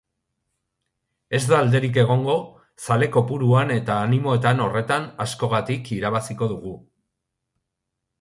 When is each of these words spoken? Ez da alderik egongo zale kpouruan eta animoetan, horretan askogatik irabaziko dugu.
Ez 1.39 1.41
da 1.49 1.57
alderik 1.65 1.99
egongo 2.03 2.37
zale 2.87 3.09
kpouruan 3.15 3.73
eta 3.75 3.97
animoetan, 4.07 4.63
horretan 4.65 5.05
askogatik 5.27 5.93
irabaziko 5.99 6.49
dugu. 6.55 6.73